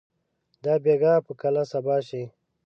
[0.63, 2.21] دا بېګا به کله صبا شي؟